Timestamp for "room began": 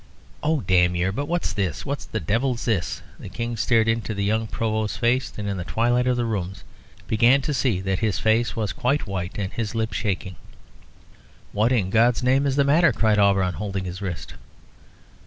6.25-7.39